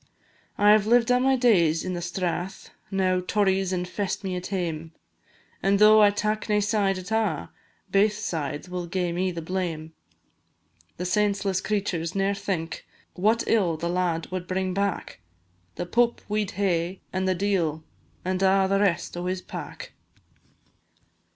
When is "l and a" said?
17.55-18.65